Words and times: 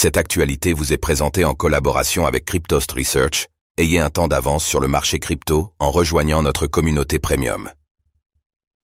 Cette 0.00 0.16
actualité 0.16 0.74
vous 0.74 0.92
est 0.92 0.96
présentée 0.96 1.44
en 1.44 1.54
collaboration 1.54 2.24
avec 2.24 2.44
Cryptost 2.44 2.92
Research. 2.92 3.48
Ayez 3.78 3.98
un 3.98 4.10
temps 4.10 4.28
d'avance 4.28 4.64
sur 4.64 4.78
le 4.78 4.86
marché 4.86 5.18
crypto 5.18 5.72
en 5.80 5.90
rejoignant 5.90 6.40
notre 6.40 6.68
communauté 6.68 7.18
premium. 7.18 7.68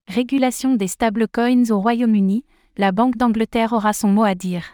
Régulation 0.08 0.74
des 0.74 0.88
stablecoins 0.88 1.70
au 1.70 1.78
Royaume-Uni, 1.78 2.44
la 2.76 2.90
Banque 2.90 3.16
d'Angleterre 3.16 3.74
aura 3.74 3.92
son 3.92 4.08
mot 4.08 4.24
à 4.24 4.34
dire. 4.34 4.64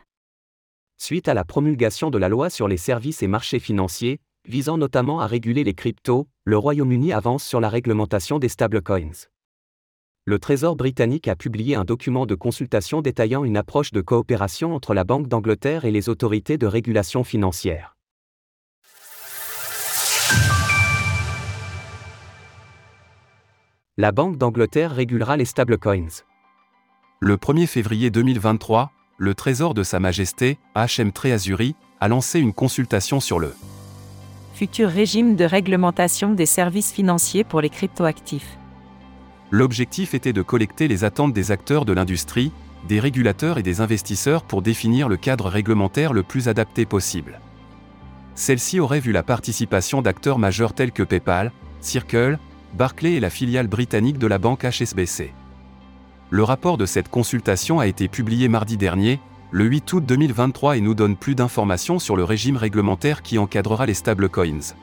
Suite 0.97 1.29
à 1.29 1.35
la 1.35 1.45
promulgation 1.45 2.09
de 2.09 2.17
la 2.17 2.31
loi 2.31 2.49
sur 2.49 2.69
les 2.69 2.79
services 2.79 3.23
et 3.23 3.29
marchés 3.29 3.61
financiers, 3.61 4.19
visant 4.49 4.79
notamment 4.79 5.21
à 5.21 5.27
réguler 5.27 5.63
les 5.63 5.75
cryptos, 5.75 6.27
le 6.45 6.57
Royaume-Uni 6.57 7.13
avance 7.13 7.45
sur 7.45 7.61
la 7.61 7.69
réglementation 7.69 8.39
des 8.39 8.49
stablecoins 8.49 9.29
le 10.27 10.39
Trésor 10.39 10.77
britannique 10.77 11.29
a 11.29 11.35
publié 11.35 11.75
un 11.77 11.85
document 11.85 12.27
de 12.27 12.35
consultation 12.35 13.01
détaillant 13.01 13.43
une 13.43 13.57
approche 13.57 13.91
de 13.91 14.03
coopération 14.03 14.75
entre 14.75 14.93
la 14.93 15.03
Banque 15.05 15.29
d'Angleterre 15.29 15.87
et 15.87 15.91
les 15.91 16.11
autorités 16.11 16.59
de 16.59 16.67
régulation 16.67 17.25
financière. 17.25 17.97
La 23.97 24.13
Banque 24.13 24.37
d'Angleterre 24.37 24.95
régulera 24.95 25.37
les 25.37 25.47
stablecoins. 25.47 26.23
Le 27.21 27.37
1er 27.37 27.67
février 27.67 28.11
2023, 28.11 28.93
le 29.17 29.35
Trésor 29.35 29.75
de 29.75 29.83
Sa 29.83 30.01
Majesté, 30.01 30.59
HM 30.77 31.13
Treasury, 31.13 31.75
a 31.99 32.09
lancé 32.09 32.41
une 32.41 32.53
consultation 32.53 33.21
sur 33.21 33.39
le 33.39 33.55
futur 34.55 34.91
régime 34.91 35.37
de 35.37 35.45
réglementation 35.45 36.35
des 36.35 36.45
services 36.45 36.93
financiers 36.93 37.45
pour 37.45 37.63
les 37.63 37.71
cryptoactifs. 37.71 38.60
L'objectif 39.51 40.15
était 40.15 40.33
de 40.33 40.43
collecter 40.43 40.87
les 40.87 41.05
attentes 41.05 41.33
des 41.33 41.51
acteurs 41.51 41.85
de 41.85 41.93
l'industrie, 41.93 42.53
des 42.89 43.01
régulateurs 43.01 43.59
et 43.59 43.63
des 43.63 43.81
investisseurs 43.81 44.45
pour 44.45 44.63
définir 44.63 45.09
le 45.09 45.17
cadre 45.17 45.49
réglementaire 45.49 46.13
le 46.13 46.23
plus 46.23 46.49
adapté 46.49 46.87
possible. 46.87 47.41
Celle-ci 48.37 48.81
aurait 48.81 49.01
vu 49.01 49.13
la 49.13 49.23
participation 49.23 50.03
d'acteurs 50.03 50.39
majeurs 50.39 50.73
tels 50.73 50.93
que 50.93 51.03
PayPal, 51.03 51.53
Circle, 51.81 52.39
Barclay 52.75 53.15
et 53.15 53.21
la 53.21 53.31
filiale 53.31 53.67
britannique 53.67 54.19
de 54.19 54.27
la 54.29 54.39
banque 54.39 54.65
HSBC. 54.65 55.33
Le 56.31 56.45
rapport 56.45 56.79
de 56.79 56.87
cette 56.87 57.09
consultation 57.09 57.81
a 57.81 57.89
été 57.89 58.07
publié 58.07 58.49
mardi 58.49 58.77
dernier, 58.77 59.19
le 59.51 59.65
8 59.65 59.93
août 59.93 60.05
2023 60.07 60.77
et 60.77 60.81
nous 60.81 60.95
donne 60.95 61.17
plus 61.17 61.35
d'informations 61.35 61.99
sur 61.99 62.15
le 62.15 62.23
régime 62.23 62.57
réglementaire 62.57 63.21
qui 63.21 63.37
encadrera 63.37 63.85
les 63.85 63.95
stablecoins. 63.95 64.75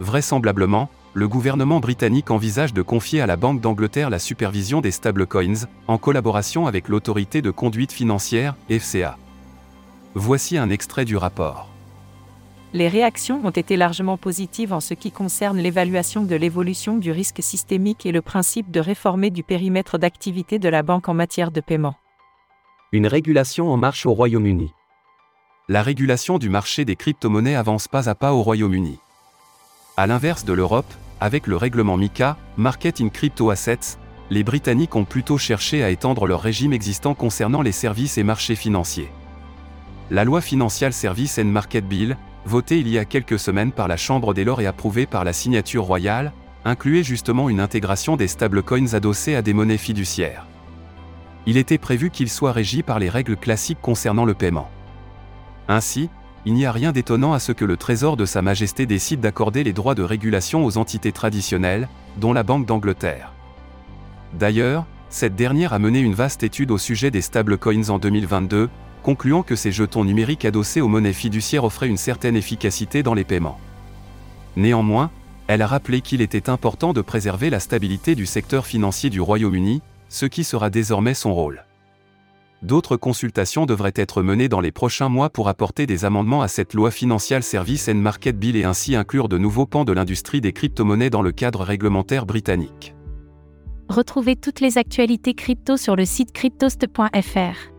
Vraisemblablement, 0.00 0.88
le 1.16 1.28
gouvernement 1.28 1.80
britannique 1.80 2.30
envisage 2.30 2.74
de 2.74 2.82
confier 2.82 3.22
à 3.22 3.26
la 3.26 3.36
Banque 3.36 3.62
d'Angleterre 3.62 4.10
la 4.10 4.18
supervision 4.18 4.82
des 4.82 4.90
stablecoins, 4.90 5.66
en 5.88 5.96
collaboration 5.96 6.66
avec 6.66 6.88
l'autorité 6.88 7.40
de 7.40 7.50
conduite 7.50 7.90
financière, 7.90 8.54
FCA. 8.68 9.16
Voici 10.14 10.58
un 10.58 10.68
extrait 10.68 11.06
du 11.06 11.16
rapport. 11.16 11.70
Les 12.74 12.88
réactions 12.88 13.40
ont 13.42 13.50
été 13.50 13.78
largement 13.78 14.18
positives 14.18 14.74
en 14.74 14.80
ce 14.80 14.92
qui 14.92 15.10
concerne 15.10 15.56
l'évaluation 15.56 16.22
de 16.22 16.36
l'évolution 16.36 16.98
du 16.98 17.12
risque 17.12 17.42
systémique 17.42 18.04
et 18.04 18.12
le 18.12 18.20
principe 18.20 18.70
de 18.70 18.80
réformer 18.80 19.30
du 19.30 19.42
périmètre 19.42 19.96
d'activité 19.96 20.58
de 20.58 20.68
la 20.68 20.82
banque 20.82 21.08
en 21.08 21.14
matière 21.14 21.50
de 21.50 21.62
paiement. 21.62 21.94
Une 22.92 23.06
régulation 23.06 23.72
en 23.72 23.78
marche 23.78 24.04
au 24.04 24.12
Royaume-Uni. 24.12 24.70
La 25.70 25.82
régulation 25.82 26.36
du 26.36 26.50
marché 26.50 26.84
des 26.84 26.94
crypto-monnaies 26.94 27.56
avance 27.56 27.88
pas 27.88 28.10
à 28.10 28.14
pas 28.14 28.34
au 28.34 28.42
Royaume-Uni. 28.42 28.98
À 29.96 30.06
l'inverse 30.06 30.44
de 30.44 30.52
l'Europe, 30.52 30.92
avec 31.20 31.46
le 31.46 31.56
règlement 31.56 31.96
MICA, 31.96 32.36
Market 32.56 33.00
in 33.00 33.08
Crypto 33.08 33.50
Assets, 33.50 33.98
les 34.30 34.44
Britanniques 34.44 34.96
ont 34.96 35.04
plutôt 35.04 35.38
cherché 35.38 35.82
à 35.82 35.90
étendre 35.90 36.26
leur 36.26 36.40
régime 36.40 36.72
existant 36.72 37.14
concernant 37.14 37.62
les 37.62 37.72
services 37.72 38.18
et 38.18 38.22
marchés 38.24 38.56
financiers. 38.56 39.10
La 40.10 40.24
loi 40.24 40.40
Financial 40.40 40.92
Service 40.92 41.38
and 41.38 41.46
Market 41.46 41.86
Bill, 41.86 42.16
votée 42.44 42.78
il 42.78 42.88
y 42.88 42.98
a 42.98 43.04
quelques 43.04 43.38
semaines 43.38 43.72
par 43.72 43.88
la 43.88 43.96
Chambre 43.96 44.34
des 44.34 44.44
Lords 44.44 44.60
et 44.60 44.66
approuvée 44.66 45.06
par 45.06 45.24
la 45.24 45.32
signature 45.32 45.84
royale, 45.84 46.32
incluait 46.64 47.04
justement 47.04 47.48
une 47.48 47.60
intégration 47.60 48.16
des 48.16 48.28
stablecoins 48.28 48.94
adossés 48.94 49.36
à 49.36 49.42
des 49.42 49.52
monnaies 49.52 49.78
fiduciaires. 49.78 50.46
Il 51.46 51.56
était 51.56 51.78
prévu 51.78 52.10
qu'ils 52.10 52.30
soient 52.30 52.52
régis 52.52 52.82
par 52.82 52.98
les 52.98 53.08
règles 53.08 53.36
classiques 53.36 53.80
concernant 53.80 54.24
le 54.24 54.34
paiement. 54.34 54.68
Ainsi, 55.68 56.10
il 56.46 56.54
n'y 56.54 56.64
a 56.64 56.70
rien 56.70 56.92
d'étonnant 56.92 57.32
à 57.32 57.40
ce 57.40 57.50
que 57.50 57.64
le 57.64 57.76
Trésor 57.76 58.16
de 58.16 58.24
Sa 58.24 58.40
Majesté 58.40 58.86
décide 58.86 59.18
d'accorder 59.18 59.64
les 59.64 59.72
droits 59.72 59.96
de 59.96 60.04
régulation 60.04 60.64
aux 60.64 60.78
entités 60.78 61.10
traditionnelles, 61.10 61.88
dont 62.18 62.32
la 62.32 62.44
Banque 62.44 62.66
d'Angleterre. 62.66 63.32
D'ailleurs, 64.32 64.86
cette 65.10 65.34
dernière 65.34 65.72
a 65.72 65.80
mené 65.80 65.98
une 65.98 66.14
vaste 66.14 66.44
étude 66.44 66.70
au 66.70 66.78
sujet 66.78 67.10
des 67.10 67.20
stablecoins 67.20 67.90
en 67.90 67.98
2022, 67.98 68.68
concluant 69.02 69.42
que 69.42 69.56
ces 69.56 69.72
jetons 69.72 70.04
numériques 70.04 70.44
adossés 70.44 70.80
aux 70.80 70.88
monnaies 70.88 71.12
fiduciaires 71.12 71.64
offraient 71.64 71.88
une 71.88 71.96
certaine 71.96 72.36
efficacité 72.36 73.02
dans 73.02 73.14
les 73.14 73.24
paiements. 73.24 73.58
Néanmoins, 74.54 75.10
elle 75.48 75.62
a 75.62 75.66
rappelé 75.66 76.00
qu'il 76.00 76.20
était 76.20 76.48
important 76.48 76.92
de 76.92 77.00
préserver 77.00 77.50
la 77.50 77.58
stabilité 77.58 78.14
du 78.14 78.24
secteur 78.24 78.66
financier 78.66 79.10
du 79.10 79.20
Royaume-Uni, 79.20 79.82
ce 80.08 80.26
qui 80.26 80.44
sera 80.44 80.70
désormais 80.70 81.14
son 81.14 81.34
rôle. 81.34 81.64
D'autres 82.66 82.96
consultations 82.96 83.64
devraient 83.64 83.92
être 83.94 84.22
menées 84.22 84.48
dans 84.48 84.58
les 84.58 84.72
prochains 84.72 85.08
mois 85.08 85.30
pour 85.30 85.48
apporter 85.48 85.86
des 85.86 86.04
amendements 86.04 86.42
à 86.42 86.48
cette 86.48 86.74
loi 86.74 86.90
Financial 86.90 87.40
Service 87.40 87.88
and 87.88 87.94
Market 87.94 88.36
Bill 88.36 88.56
et 88.56 88.64
ainsi 88.64 88.96
inclure 88.96 89.28
de 89.28 89.38
nouveaux 89.38 89.66
pans 89.66 89.84
de 89.84 89.92
l'industrie 89.92 90.40
des 90.40 90.52
crypto-monnaies 90.52 91.08
dans 91.08 91.22
le 91.22 91.30
cadre 91.30 91.62
réglementaire 91.62 92.26
britannique. 92.26 92.96
Retrouvez 93.88 94.34
toutes 94.34 94.58
les 94.58 94.78
actualités 94.78 95.34
crypto 95.34 95.76
sur 95.76 95.94
le 95.94 96.04
site 96.04 96.32
cryptost.fr. 96.32 97.70